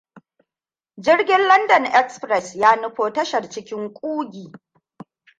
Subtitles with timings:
[0.99, 4.51] Jirgin London express ya nufo tashar cikin ƙugi.